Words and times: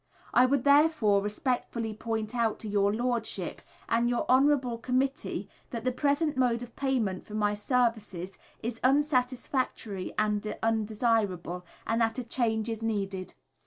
I 0.33 0.47
would 0.47 0.63
therefore 0.63 1.21
respectfully 1.21 1.93
point 1.93 2.33
out 2.33 2.57
to 2.61 2.67
your 2.67 2.91
Lordship 2.91 3.61
and 3.87 4.09
your 4.09 4.25
Honourable 4.27 4.79
Committee 4.79 5.47
that 5.69 5.83
the 5.83 5.91
present 5.91 6.35
mode 6.35 6.63
of 6.63 6.75
payment 6.75 7.23
for 7.23 7.35
my 7.35 7.53
services 7.53 8.39
is 8.63 8.79
unsatisfactory 8.83 10.11
and 10.17 10.57
undesirable, 10.63 11.67
and 11.85 12.01
that 12.01 12.17
a 12.17 12.23
change 12.23 12.67
is 12.67 12.81
needed. 12.81 13.35